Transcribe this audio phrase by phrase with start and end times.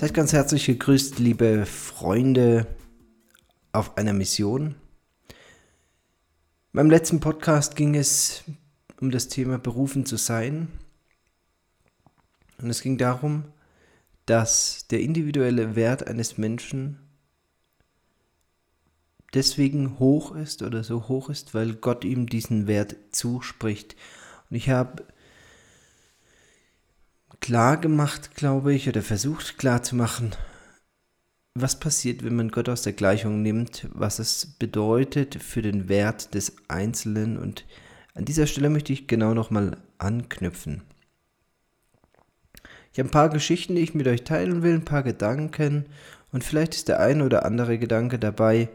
[0.00, 2.66] Seid ganz herzlich gegrüßt, liebe Freunde
[3.70, 4.76] auf einer Mission.
[6.72, 8.44] Beim letzten Podcast ging es
[8.98, 10.68] um das Thema berufen zu sein.
[12.62, 13.44] Und es ging darum,
[14.24, 16.98] dass der individuelle Wert eines Menschen
[19.34, 23.96] deswegen hoch ist oder so hoch ist, weil Gott ihm diesen Wert zuspricht.
[24.48, 25.04] Und ich habe
[27.40, 30.32] klar gemacht, glaube ich, oder versucht klar zu machen,
[31.54, 36.34] was passiert, wenn man Gott aus der Gleichung nimmt, was es bedeutet für den Wert
[36.34, 37.36] des Einzelnen.
[37.36, 37.64] Und
[38.14, 40.82] an dieser Stelle möchte ich genau nochmal anknüpfen.
[42.92, 45.86] Ich habe ein paar Geschichten, die ich mit euch teilen will, ein paar Gedanken
[46.32, 48.68] und vielleicht ist der ein oder andere Gedanke dabei,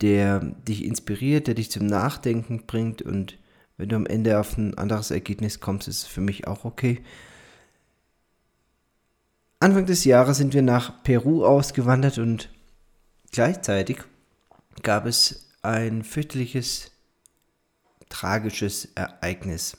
[0.00, 3.38] der dich inspiriert, der dich zum Nachdenken bringt und
[3.76, 7.00] wenn du am Ende auf ein anderes Ergebnis kommst, ist es für mich auch okay.
[9.62, 12.50] Anfang des Jahres sind wir nach Peru ausgewandert und
[13.30, 13.98] gleichzeitig
[14.82, 16.90] gab es ein fürchterliches,
[18.08, 19.76] tragisches Ereignis.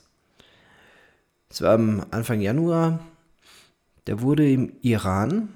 [1.50, 3.04] Es war am Anfang Januar,
[4.06, 5.50] da wurde im Iran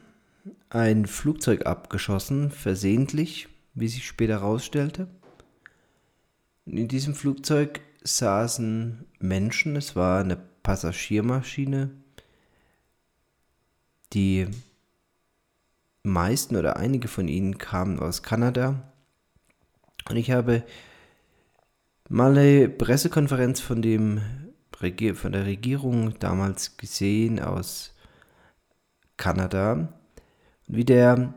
[0.68, 5.08] ein Flugzeug abgeschossen, versehentlich, wie sich später herausstellte.
[6.66, 11.92] In diesem Flugzeug saßen Menschen, es war eine Passagiermaschine
[14.12, 14.48] die
[16.02, 18.92] meisten oder einige von ihnen kamen aus Kanada.
[20.08, 20.64] Und ich habe
[22.08, 24.20] mal eine Pressekonferenz von, dem,
[25.14, 27.94] von der Regierung damals gesehen aus
[29.16, 29.92] Kanada,
[30.66, 31.34] wie der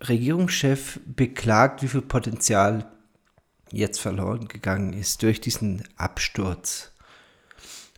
[0.00, 2.90] Regierungschef beklagt, wie viel Potenzial
[3.70, 6.92] jetzt verloren gegangen ist durch diesen Absturz.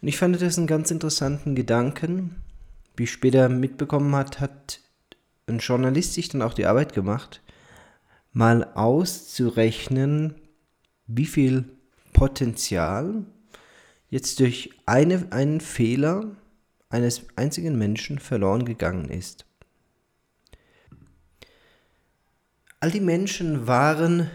[0.01, 2.43] Und ich fand das einen ganz interessanten Gedanken,
[2.99, 4.81] wie ich später mitbekommen hat, hat
[5.47, 7.43] ein Journalist sich dann auch die Arbeit gemacht,
[8.33, 10.35] mal auszurechnen,
[11.07, 11.65] wie viel
[12.13, 13.25] Potenzial
[14.11, 16.37] jetzt durch eine, einen Fehler
[16.91, 19.45] eines einzigen Menschen verloren gegangen ist.
[22.81, 24.31] All die Menschen waren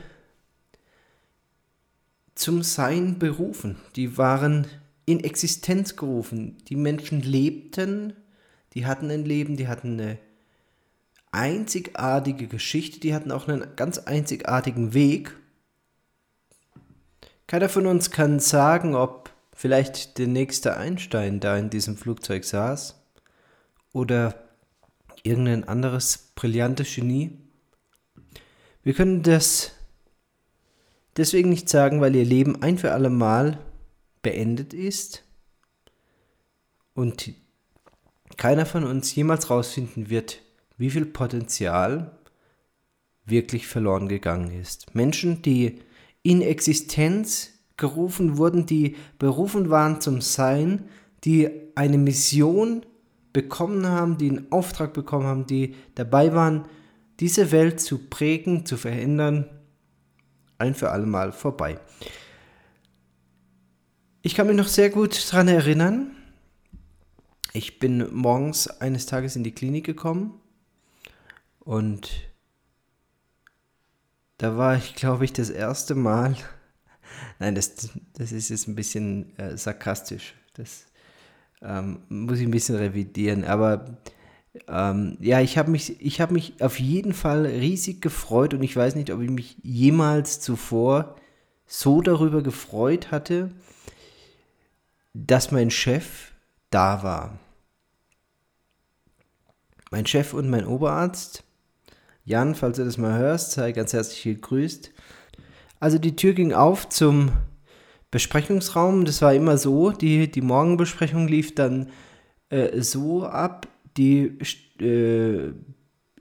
[2.36, 4.68] zum Sein berufen, die waren
[5.06, 8.14] in Existenz gerufen, die Menschen lebten
[8.74, 10.18] die hatten ein Leben, die hatten eine
[11.32, 15.36] einzigartige Geschichte, die hatten auch einen ganz einzigartigen Weg.
[17.48, 22.96] Keiner von uns kann sagen, ob vielleicht der nächste Einstein da in diesem Flugzeug saß
[23.94, 24.36] oder
[25.24, 27.38] irgendein anderes brillantes Genie.
[28.84, 29.72] Wir können das
[31.18, 33.60] deswegen nicht sagen, weil ihr Leben ein für alle Mal
[34.22, 35.24] beendet ist
[36.94, 37.34] und
[38.44, 40.42] keiner von uns jemals rausfinden wird,
[40.78, 42.12] wie viel Potenzial
[43.24, 44.94] wirklich verloren gegangen ist.
[44.94, 45.80] Menschen, die
[46.24, 50.90] in Existenz gerufen wurden, die berufen waren zum Sein,
[51.24, 52.86] die eine Mission
[53.32, 56.66] bekommen haben, die einen Auftrag bekommen haben, die dabei waren,
[57.22, 59.48] diese Welt zu prägen, zu verändern,
[60.58, 61.80] ein für alle Mal vorbei.
[64.22, 66.12] Ich kann mich noch sehr gut daran erinnern,
[67.54, 70.40] ich bin morgens eines Tages in die Klinik gekommen
[71.60, 72.12] und
[74.38, 76.36] da war ich, glaube ich, das erste Mal.
[77.40, 80.34] Nein, das, das ist jetzt ein bisschen äh, sarkastisch.
[80.56, 80.86] Das
[81.62, 83.46] ähm, muss ich ein bisschen revidieren.
[83.46, 83.98] Aber
[84.68, 85.90] ähm, ja, ich habe mich,
[86.20, 90.40] hab mich auf jeden Fall riesig gefreut und ich weiß nicht, ob ich mich jemals
[90.42, 91.16] zuvor
[91.66, 93.52] so darüber gefreut hatte,
[95.14, 96.32] dass mein Chef
[96.70, 97.40] da war.
[99.94, 101.44] Mein Chef und mein Oberarzt,
[102.26, 104.92] Jan, falls du das mal hörst, sei ganz herzlich gegrüßt.
[105.80, 107.32] Also die Tür ging auf zum
[108.10, 109.06] Besprechungsraum.
[109.06, 111.92] Das war immer so, die, die Morgenbesprechung lief dann
[112.50, 113.68] äh, so ab.
[113.96, 114.40] Die
[114.82, 115.54] äh,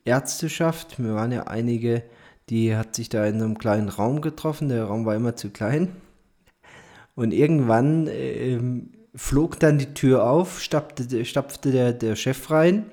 [0.05, 2.03] Ärzteschaft, wir waren ja einige,
[2.51, 4.69] die hat sich da in so einem kleinen Raum getroffen.
[4.69, 5.97] Der Raum war immer zu klein.
[7.15, 8.61] Und irgendwann äh,
[9.15, 12.85] flog dann die Tür auf, stapfte, stapfte der, der Chef rein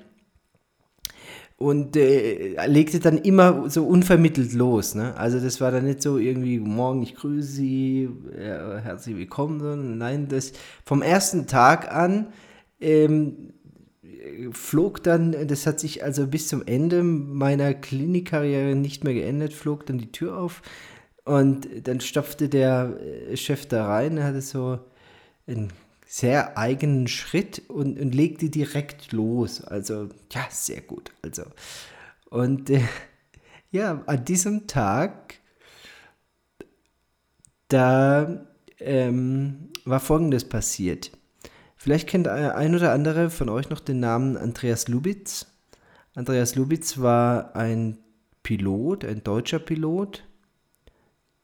[1.60, 4.94] und äh, legte dann immer so unvermittelt los.
[4.94, 5.14] Ne?
[5.18, 9.98] Also das war dann nicht so irgendwie, morgen, ich grüße Sie, ja, herzlich willkommen, sondern
[9.98, 10.54] nein, das
[10.86, 12.28] vom ersten Tag an
[12.80, 13.52] ähm,
[14.52, 19.84] flog dann, das hat sich also bis zum Ende meiner Klinikkarriere nicht mehr geändert, flog
[19.84, 20.62] dann die Tür auf
[21.24, 22.96] und dann stopfte der
[23.30, 24.78] äh, Chef da rein, er hatte so
[25.46, 25.68] ein
[26.12, 29.62] sehr eigenen Schritt und, und legte direkt los.
[29.62, 31.12] Also, ja, sehr gut.
[31.22, 31.44] Also,
[32.30, 32.80] und äh,
[33.70, 35.36] ja, an diesem Tag,
[37.68, 38.44] da
[38.80, 41.12] ähm, war Folgendes passiert.
[41.76, 45.46] Vielleicht kennt ein oder andere von euch noch den Namen Andreas Lubitz.
[46.16, 47.98] Andreas Lubitz war ein
[48.42, 50.24] Pilot, ein deutscher Pilot,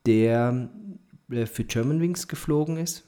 [0.05, 0.69] der
[1.29, 3.06] für Germanwings geflogen ist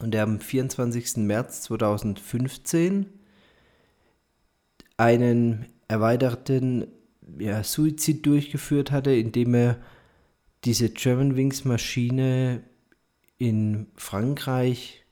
[0.00, 1.18] und der am 24.
[1.18, 3.06] März 2015
[4.96, 6.86] einen erweiterten
[7.38, 9.78] ja, Suizid durchgeführt hatte, indem er
[10.64, 12.62] diese Germanwings Maschine
[13.38, 15.04] in Frankreich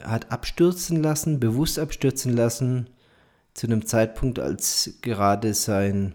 [0.00, 2.88] hat abstürzen lassen, bewusst abstürzen lassen,
[3.54, 6.14] zu einem Zeitpunkt, als gerade sein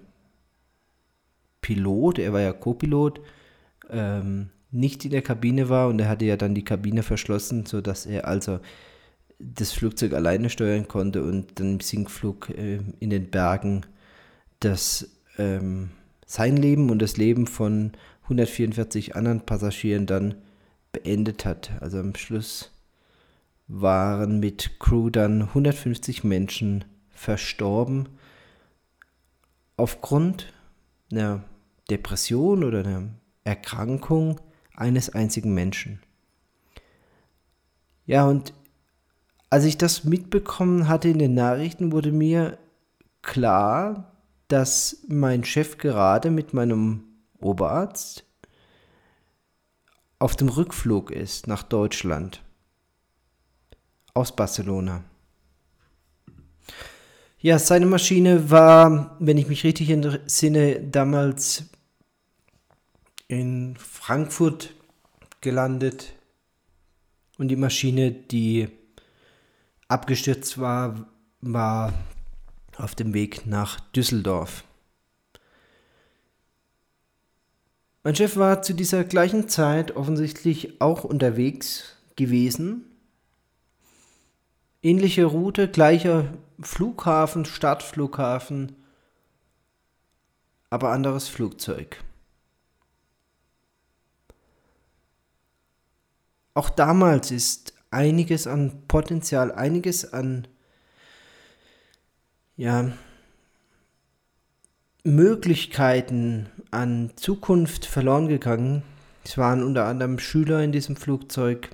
[1.62, 3.21] Pilot, er war ja Co-Pilot,
[3.89, 8.06] ähm, nicht in der Kabine war und er hatte ja dann die Kabine verschlossen, sodass
[8.06, 8.59] er also
[9.39, 13.85] das Flugzeug alleine steuern konnte und dann im Sinkflug äh, in den Bergen
[14.59, 15.89] das ähm,
[16.25, 17.91] sein Leben und das Leben von
[18.24, 20.35] 144 anderen Passagieren dann
[20.91, 21.71] beendet hat.
[21.79, 22.71] Also am Schluss
[23.68, 28.09] waren mit Crew dann 150 Menschen verstorben
[29.77, 30.51] aufgrund
[31.12, 31.44] einer
[31.89, 33.09] Depression oder einer
[33.44, 34.41] Erkrankung
[34.77, 36.00] eines einzigen Menschen.
[38.06, 38.53] Ja, und
[39.50, 42.57] als ich das mitbekommen hatte in den Nachrichten, wurde mir
[43.21, 44.12] klar,
[44.47, 47.03] dass mein Chef gerade mit meinem
[47.39, 48.25] Oberarzt
[50.19, 52.41] auf dem Rückflug ist nach Deutschland
[54.13, 55.03] aus Barcelona.
[57.39, 61.65] Ja, seine Maschine war, wenn ich mich richtig entsinne, damals
[63.27, 64.74] in Frankfurt
[65.41, 66.13] gelandet
[67.38, 68.69] und die Maschine, die
[69.88, 71.07] abgestürzt war,
[71.41, 71.94] war
[72.77, 74.63] auf dem Weg nach Düsseldorf.
[78.03, 82.85] Mein Chef war zu dieser gleichen Zeit offensichtlich auch unterwegs gewesen.
[84.81, 88.75] Ähnliche Route, gleicher Flughafen, Stadtflughafen,
[90.69, 92.01] aber anderes Flugzeug.
[96.57, 100.48] Auch damals ist einiges an Potenzial, einiges an
[102.56, 102.92] ja,
[105.04, 108.81] Möglichkeiten an Zukunft verloren gegangen.
[109.24, 111.69] Es waren unter anderem Schüler in diesem Flugzeug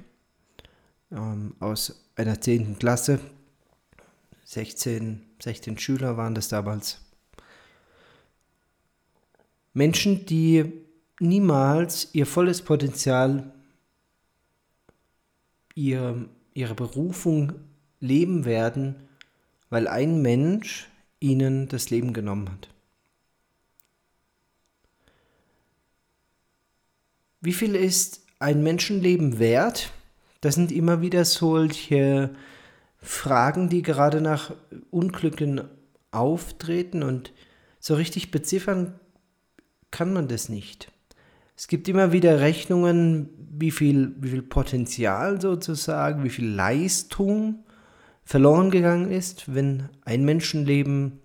[1.14, 2.78] ähm, aus einer 10.
[2.78, 3.22] Klasse.
[4.44, 7.00] 16, 16 Schüler waren das damals.
[9.72, 10.74] Menschen, die
[11.22, 13.50] niemals ihr volles Potenzial
[15.76, 17.54] ihr, ihre Berufung
[18.00, 18.96] leben werden,
[19.70, 20.88] weil ein Mensch
[21.20, 22.70] ihnen das Leben genommen hat.
[27.42, 29.92] Wie viel ist ein Menschenleben wert?
[30.40, 32.34] Das sind immer wieder solche
[32.98, 34.54] Fragen, die gerade nach
[34.92, 35.62] Unglücken
[36.12, 37.34] auftreten und
[37.80, 38.98] so richtig beziffern
[39.92, 40.93] kann man das nicht.
[41.64, 47.64] Es gibt immer wieder Rechnungen, wie viel, wie viel Potenzial sozusagen, wie viel Leistung
[48.26, 51.22] verloren gegangen ist, wenn ein Menschenleben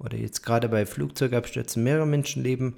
[0.00, 2.74] oder jetzt gerade bei Flugzeugabstürzen mehrere Menschenleben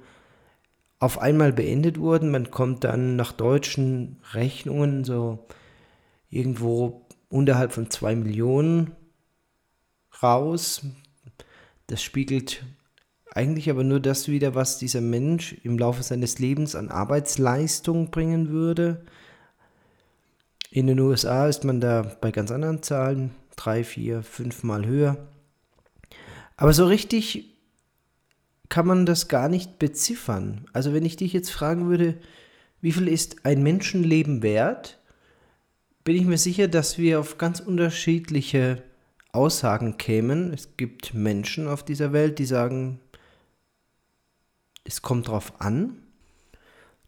[0.99, 2.29] auf einmal beendet wurden.
[2.29, 5.47] Man kommt dann nach deutschen Rechnungen so
[6.29, 8.91] irgendwo unterhalb von zwei Millionen
[10.21, 10.85] raus.
[11.87, 12.63] Das spiegelt
[13.33, 18.49] eigentlich aber nur das wieder, was dieser Mensch im Laufe seines Lebens an Arbeitsleistung bringen
[18.49, 19.05] würde.
[20.69, 25.17] In den USA ist man da bei ganz anderen Zahlen, drei, vier, fünfmal höher.
[26.57, 27.55] Aber so richtig
[28.69, 30.65] kann man das gar nicht beziffern.
[30.73, 32.17] Also wenn ich dich jetzt fragen würde,
[32.81, 34.99] wie viel ist ein Menschenleben wert,
[36.03, 38.81] bin ich mir sicher, dass wir auf ganz unterschiedliche
[39.31, 40.53] Aussagen kämen.
[40.53, 42.99] Es gibt Menschen auf dieser Welt, die sagen,
[44.83, 45.97] es kommt darauf an.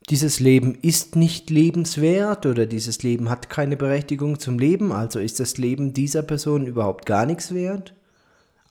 [0.10, 5.40] Dieses Leben ist nicht lebenswert oder dieses Leben hat keine Berechtigung zum Leben, also ist
[5.40, 7.94] das Leben dieser Person überhaupt gar nichts wert.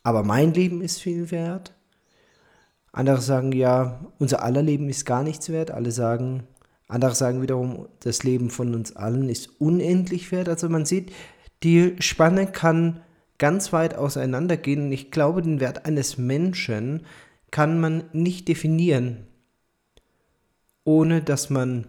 [0.02, 1.72] Aber mein Leben ist viel wert.
[2.92, 5.70] Andere sagen, ja, unser aller Leben ist gar nichts wert.
[5.70, 6.42] Alle sagen,
[6.88, 10.50] andere sagen wiederum, das Leben von uns allen ist unendlich wert.
[10.50, 11.12] Also man sieht,
[11.62, 13.00] die Spanne kann
[13.38, 14.84] ganz weit auseinandergehen.
[14.84, 17.06] Und ich glaube, den Wert eines Menschen
[17.52, 19.28] kann man nicht definieren,
[20.82, 21.86] ohne dass man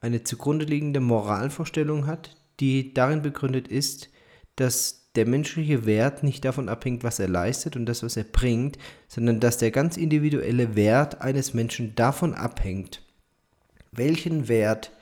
[0.00, 4.08] eine zugrunde liegende Moralvorstellung hat, die darin begründet ist,
[4.56, 8.78] dass der menschliche Wert nicht davon abhängt, was er leistet und das, was er bringt,
[9.06, 13.02] sondern dass der ganz individuelle Wert eines Menschen davon abhängt,
[13.92, 14.92] welchen Wert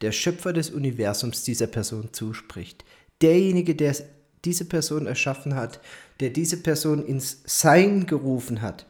[0.00, 2.84] der Schöpfer des Universums dieser Person zuspricht.
[3.20, 3.96] Derjenige, der
[4.44, 5.80] diese Person erschaffen hat,
[6.20, 8.86] der diese Person ins Sein gerufen hat,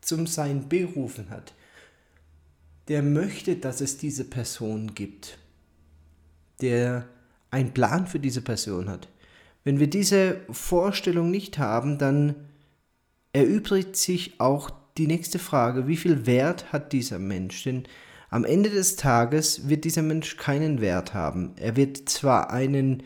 [0.00, 1.54] zum Sein berufen hat,
[2.88, 5.38] der möchte, dass es diese Person gibt,
[6.60, 7.08] der
[7.50, 9.08] einen Plan für diese Person hat.
[9.64, 12.34] Wenn wir diese Vorstellung nicht haben, dann
[13.32, 17.62] erübrigt sich auch die nächste Frage, wie viel Wert hat dieser Mensch?
[17.62, 17.84] Denn
[18.28, 21.52] am Ende des Tages wird dieser Mensch keinen Wert haben.
[21.56, 23.02] Er wird zwar einen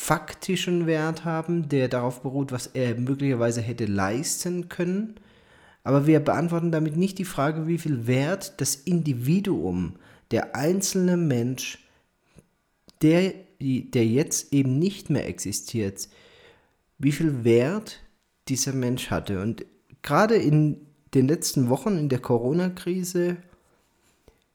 [0.00, 5.16] faktischen Wert haben, der darauf beruht, was er möglicherweise hätte leisten können,
[5.82, 9.96] aber wir beantworten damit nicht die Frage, wie viel Wert das Individuum,
[10.30, 11.84] der einzelne Mensch,
[13.02, 16.08] der, der jetzt eben nicht mehr existiert,
[16.98, 17.98] wie viel Wert
[18.46, 19.42] dieser Mensch hatte.
[19.42, 19.66] Und
[20.02, 23.36] gerade in den letzten Wochen in der Corona-Krise,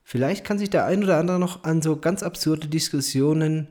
[0.04, 3.68] vielleicht kann sich der ein oder andere noch an so ganz absurde Diskussionen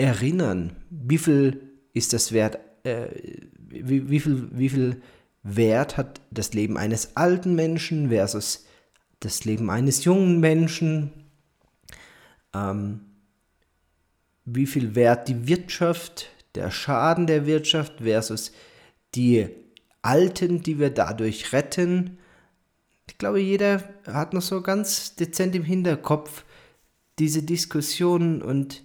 [0.00, 0.76] erinnern.
[0.90, 2.58] Wie viel ist das wert?
[2.84, 3.08] Äh,
[3.68, 5.02] wie, wie, viel, wie viel
[5.42, 8.66] Wert hat das Leben eines alten Menschen versus
[9.20, 11.12] das Leben eines jungen Menschen?
[12.54, 13.00] Ähm,
[14.44, 18.52] wie viel Wert die Wirtschaft, der Schaden der Wirtschaft versus
[19.14, 19.48] die
[20.02, 22.18] Alten, die wir dadurch retten?
[23.06, 26.44] Ich glaube, jeder hat noch so ganz dezent im Hinterkopf
[27.18, 28.82] diese Diskussionen und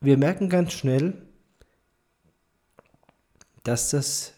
[0.00, 1.22] wir merken ganz schnell,
[3.64, 4.34] dass das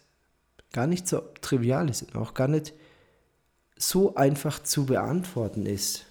[0.71, 2.73] gar nicht so trivial ist und auch gar nicht
[3.77, 6.05] so einfach zu beantworten ist.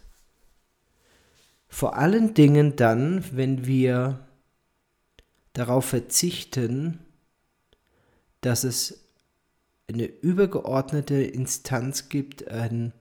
[1.69, 4.27] Vor allen Dingen dann, wenn wir
[5.53, 6.99] darauf verzichten,
[8.41, 9.05] dass es
[9.89, 12.93] eine übergeordnete Instanz gibt, ein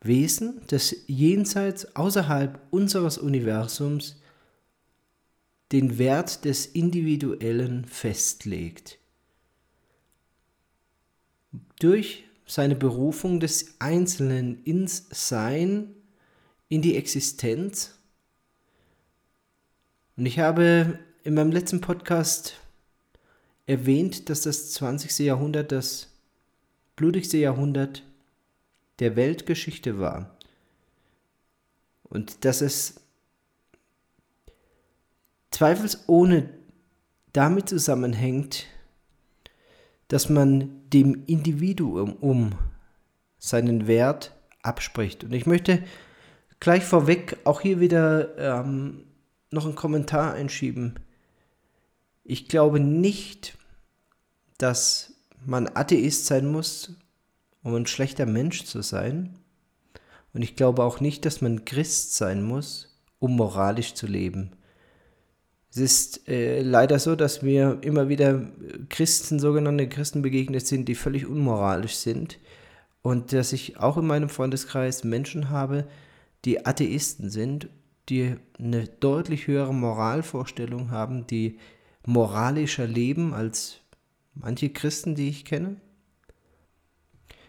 [0.00, 4.19] Wesen, das jenseits, außerhalb unseres Universums
[5.72, 8.98] den Wert des Individuellen festlegt
[11.78, 15.94] durch seine Berufung des Einzelnen ins Sein,
[16.68, 17.98] in die Existenz.
[20.16, 22.54] Und ich habe in meinem letzten Podcast
[23.66, 25.20] erwähnt, dass das 20.
[25.20, 26.08] Jahrhundert das
[26.96, 28.04] blutigste Jahrhundert
[28.98, 30.36] der Weltgeschichte war.
[32.02, 33.00] Und dass es
[35.50, 36.48] zweifelsohne
[37.32, 38.66] damit zusammenhängt,
[40.08, 42.52] dass man dem Individuum um
[43.38, 45.24] seinen Wert abspricht.
[45.24, 45.82] Und ich möchte
[46.58, 49.04] gleich vorweg auch hier wieder ähm,
[49.50, 50.98] noch einen Kommentar einschieben.
[52.24, 53.56] Ich glaube nicht,
[54.58, 55.14] dass
[55.44, 56.96] man Atheist sein muss,
[57.62, 59.38] um ein schlechter Mensch zu sein.
[60.32, 64.52] Und ich glaube auch nicht, dass man Christ sein muss, um moralisch zu leben.
[65.70, 68.50] Es ist äh, leider so, dass mir immer wieder
[68.88, 72.38] Christen, sogenannte Christen begegnet sind, die völlig unmoralisch sind.
[73.02, 75.86] Und dass ich auch in meinem Freundeskreis Menschen habe,
[76.44, 77.68] die Atheisten sind,
[78.08, 81.58] die eine deutlich höhere Moralvorstellung haben, die
[82.04, 83.80] moralischer leben als
[84.34, 85.76] manche Christen, die ich kenne.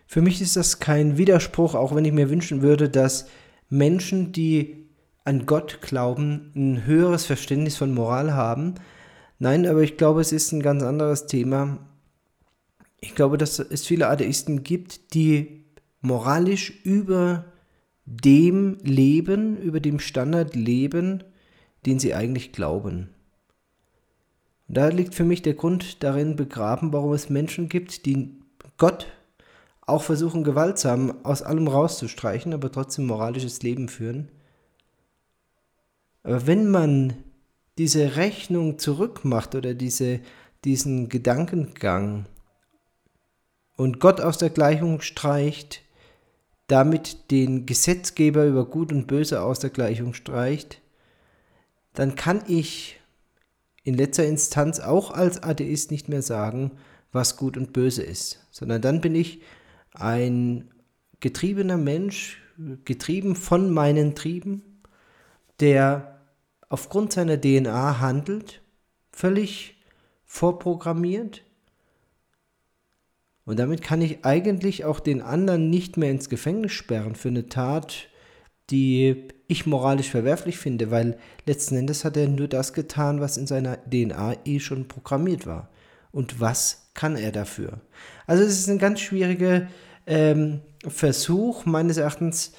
[0.06, 3.28] Für mich ist das kein Widerspruch, auch wenn ich mir wünschen würde, dass
[3.70, 4.81] Menschen, die
[5.24, 8.75] an Gott glauben, ein höheres Verständnis von Moral haben.
[9.40, 11.80] Nein, aber ich glaube, es ist ein ganz anderes Thema.
[13.00, 15.66] Ich glaube, dass es viele Atheisten gibt, die
[16.01, 17.46] moralisch über
[18.06, 21.24] dem leben, über dem Standard leben,
[21.86, 23.10] den sie eigentlich glauben.
[24.68, 28.40] Und da liegt für mich der Grund darin begraben, warum es Menschen gibt, die
[28.78, 29.08] Gott
[29.82, 34.30] auch versuchen, gewaltsam aus allem rauszustreichen, aber trotzdem moralisches Leben führen.
[36.24, 37.16] Aber wenn man
[37.78, 40.20] diese Rechnung zurückmacht oder diese,
[40.66, 42.25] diesen Gedankengang
[43.75, 45.82] und Gott aus der Gleichung streicht,
[46.68, 50.82] damit den Gesetzgeber über Gut und Böse aus der Gleichung streicht,
[51.94, 53.00] dann kann ich
[53.84, 56.72] in letzter Instanz auch als Atheist nicht mehr sagen,
[57.12, 59.42] was gut und böse ist, sondern dann bin ich
[59.94, 60.72] ein
[61.20, 62.42] getriebener Mensch,
[62.86, 64.82] getrieben von meinen Trieben,
[65.60, 66.11] der
[66.72, 68.62] aufgrund seiner DNA handelt,
[69.12, 69.75] völlig
[70.24, 71.44] vorprogrammiert.
[73.44, 77.50] Und damit kann ich eigentlich auch den anderen nicht mehr ins Gefängnis sperren für eine
[77.50, 78.08] Tat,
[78.70, 83.48] die ich moralisch verwerflich finde, weil letzten Endes hat er nur das getan, was in
[83.48, 85.70] seiner DNA eh schon programmiert war.
[86.13, 87.82] Und was kann er dafür?
[88.28, 89.68] Also es ist ein ganz schwieriger
[90.08, 92.54] ähm, Versuch, meines Erachtens,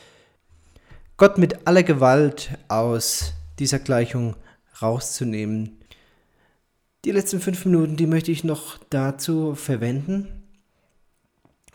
[1.17, 4.35] Gott mit aller Gewalt aus dieser Gleichung
[4.83, 5.79] rauszunehmen.
[7.05, 10.43] Die letzten fünf Minuten, die möchte ich noch dazu verwenden,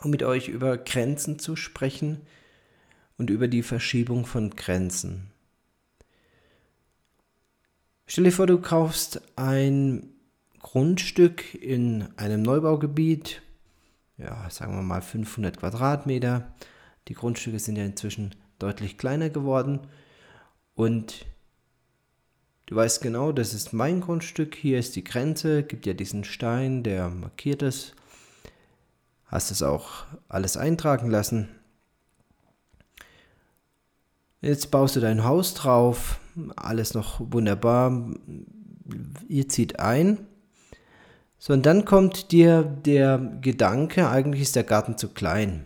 [0.04, 2.22] um mit euch über Grenzen zu sprechen
[3.18, 5.32] und über die Verschiebung von Grenzen.
[8.06, 10.10] Stell dir vor, du kaufst ein
[10.60, 13.42] Grundstück in einem Neubaugebiet,
[14.18, 16.54] ja, sagen wir mal 500 Quadratmeter.
[17.08, 19.88] Die Grundstücke sind ja inzwischen deutlich kleiner geworden
[20.74, 21.26] und
[22.68, 26.84] du weißt genau, das ist mein Grundstück, hier ist die Grenze, gibt ja diesen Stein,
[26.84, 27.96] der markiert ist.
[29.26, 31.50] Hast es auch alles eintragen lassen.
[34.42, 36.20] Jetzt baust du dein Haus drauf,
[36.56, 38.14] alles noch wunderbar.
[39.28, 40.20] Ihr zieht ein.
[41.40, 45.66] So, und dann kommt dir der Gedanke, eigentlich ist der Garten zu klein.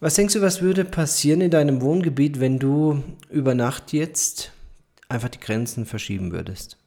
[0.00, 4.50] Was denkst du, was würde passieren in deinem Wohngebiet, wenn du über Nacht jetzt
[5.10, 6.78] einfach die Grenzen verschieben würdest?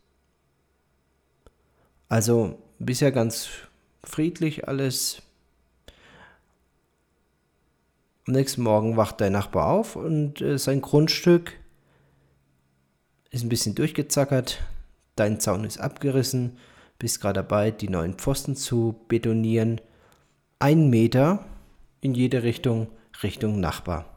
[2.09, 3.49] Also bisher ganz
[4.03, 5.21] friedlich alles,
[8.25, 11.53] am nächsten Morgen wacht dein Nachbar auf und äh, sein Grundstück
[13.29, 14.59] ist ein bisschen durchgezackert,
[15.15, 16.57] dein Zaun ist abgerissen,
[16.97, 19.81] bist gerade dabei, die neuen Pfosten zu betonieren.
[20.57, 21.45] Ein Meter
[22.01, 22.87] in jede Richtung,
[23.23, 24.09] Richtung Nachbar.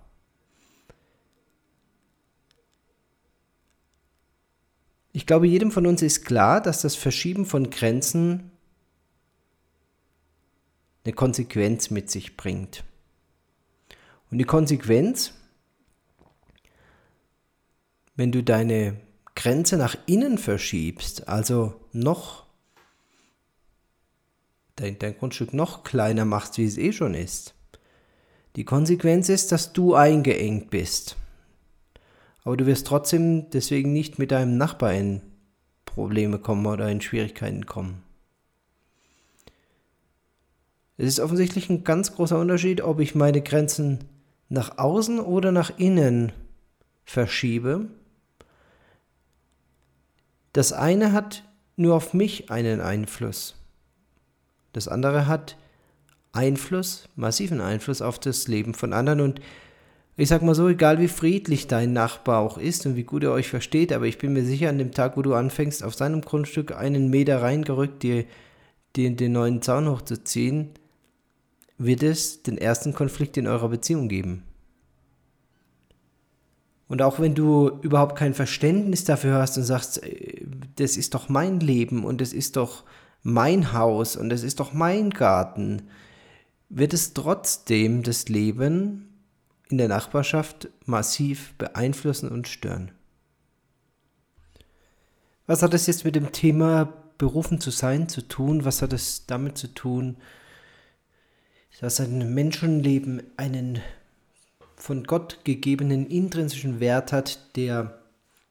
[5.12, 8.50] Ich glaube, jedem von uns ist klar, dass das Verschieben von Grenzen
[11.04, 12.84] eine Konsequenz mit sich bringt.
[14.30, 15.32] Und die Konsequenz,
[18.14, 19.00] wenn du deine
[19.34, 22.44] Grenze nach innen verschiebst, also noch
[24.74, 27.55] dein, dein Grundstück noch kleiner machst, wie es eh schon ist,
[28.56, 31.16] die Konsequenz ist, dass du eingeengt bist.
[32.42, 35.20] Aber du wirst trotzdem deswegen nicht mit deinem Nachbar in
[35.84, 38.02] Probleme kommen oder in Schwierigkeiten kommen.
[40.96, 44.04] Es ist offensichtlich ein ganz großer Unterschied, ob ich meine Grenzen
[44.48, 46.32] nach außen oder nach innen
[47.04, 47.88] verschiebe.
[50.54, 51.44] Das eine hat
[51.76, 53.56] nur auf mich einen Einfluss.
[54.72, 55.56] Das andere hat
[56.36, 59.20] Einfluss, massiven Einfluss auf das Leben von anderen.
[59.20, 59.40] Und
[60.16, 63.32] ich sag mal so, egal wie friedlich dein Nachbar auch ist und wie gut er
[63.32, 66.22] euch versteht, aber ich bin mir sicher, an dem Tag, wo du anfängst, auf seinem
[66.22, 68.24] Grundstück einen Meter reingerückt, dir
[68.96, 70.70] den, den neuen Zaun hochzuziehen,
[71.78, 74.42] wird es den ersten Konflikt in eurer Beziehung geben.
[76.88, 80.46] Und auch wenn du überhaupt kein Verständnis dafür hast und sagst, äh,
[80.76, 82.84] das ist doch mein Leben und das ist doch
[83.22, 85.82] mein Haus und das ist doch mein Garten,
[86.68, 89.22] wird es trotzdem das Leben
[89.68, 92.92] in der Nachbarschaft massiv beeinflussen und stören.
[95.46, 98.64] Was hat es jetzt mit dem Thema berufen zu sein zu tun?
[98.64, 100.16] Was hat es damit zu tun,
[101.80, 103.80] dass ein Menschenleben einen
[104.76, 107.98] von Gott gegebenen intrinsischen Wert hat, der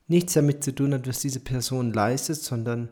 [0.07, 2.89] nichts damit zu tun hat, was diese Person leistet, sondern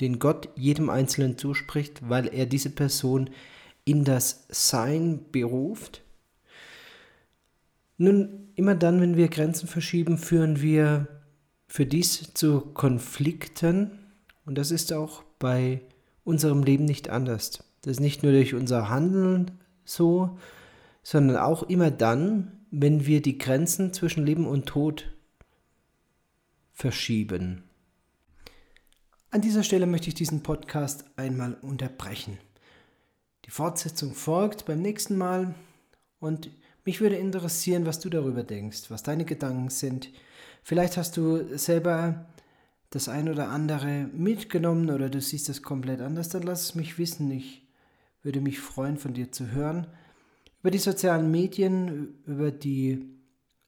[0.00, 3.30] den Gott jedem Einzelnen zuspricht, weil er diese Person
[3.84, 6.02] in das Sein beruft.
[7.96, 11.08] Nun, immer dann, wenn wir Grenzen verschieben, führen wir
[11.68, 13.90] für dies zu Konflikten
[14.46, 15.80] und das ist auch bei
[16.24, 17.62] unserem Leben nicht anders.
[17.82, 19.52] Das ist nicht nur durch unser Handeln
[19.84, 20.38] so,
[21.02, 25.12] sondern auch immer dann, wenn wir die Grenzen zwischen Leben und Tod
[26.72, 27.64] verschieben.
[29.30, 32.38] An dieser Stelle möchte ich diesen Podcast einmal unterbrechen.
[33.44, 35.54] Die Fortsetzung folgt beim nächsten Mal
[36.18, 36.50] und
[36.84, 40.10] mich würde interessieren, was du darüber denkst, was deine Gedanken sind.
[40.62, 42.26] Vielleicht hast du selber
[42.90, 46.98] das ein oder andere mitgenommen oder du siehst es komplett anders, dann lass es mich
[46.98, 47.30] wissen.
[47.30, 47.66] Ich
[48.22, 49.86] würde mich freuen, von dir zu hören.
[50.60, 53.10] Über die sozialen Medien, über die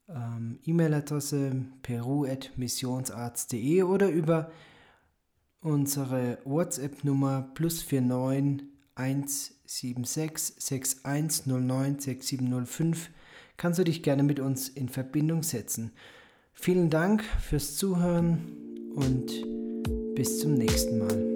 [0.09, 4.51] ähm, E-Mail-Adresse peru.missionsarzt.de oder über
[5.61, 13.09] unsere WhatsApp-Nummer plus 49 176 6109 6705
[13.57, 15.91] kannst du dich gerne mit uns in Verbindung setzen.
[16.53, 18.39] Vielen Dank fürs Zuhören
[18.95, 19.31] und
[20.15, 21.26] bis zum nächsten Mal.